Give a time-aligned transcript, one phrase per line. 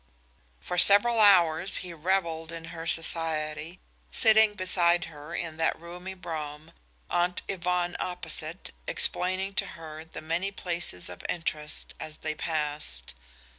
[0.59, 3.79] For several hours he reveled in her society,
[4.11, 6.71] sitting beside her in that roomy brougham,
[7.11, 13.13] Aunt Yvonne opposite, explaining to her the many places of interest as they passed.